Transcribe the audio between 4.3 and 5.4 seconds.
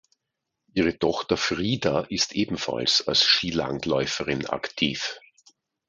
aktiv.